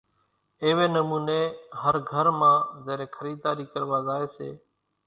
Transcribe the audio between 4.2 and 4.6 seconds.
سي